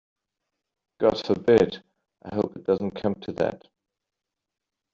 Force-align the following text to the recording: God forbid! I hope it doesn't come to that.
God 0.99 1.23
forbid! 1.27 1.83
I 2.25 2.33
hope 2.33 2.55
it 2.55 2.63
doesn't 2.63 2.99
come 2.99 3.13
to 3.21 3.31
that. 3.33 3.67